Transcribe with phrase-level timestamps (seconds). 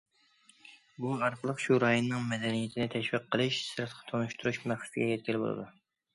[1.03, 5.71] بۇ ئارقىلىق شۇ رايوننىڭ مەدەنىيىتىنى تەشۋىق قىلىش، سىرتقا تونۇشتۇرۇش مەقسىتىگە يەتكىلى بولىدۇ.